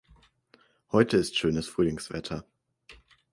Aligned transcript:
Heute 0.91 1.17
ist 1.17 1.37
schönes 1.37 1.67
Frühlingswetter. 1.67 2.43